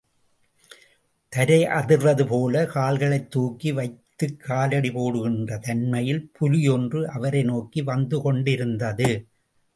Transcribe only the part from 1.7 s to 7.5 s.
அதிர்வதுபோல கால்களைத் தூக்கி வைத்துக் காலடி போடுகின்ற தன்மையில், புலி ஒன்று அவரை